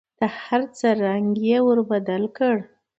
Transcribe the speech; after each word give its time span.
د 0.19 0.21
هر 0.41 0.61
څه 0.77 0.87
رنګ 1.05 1.29
یې 1.47 1.57
ور 1.65 1.79
بدل 1.91 2.23
کړ. 2.37 2.55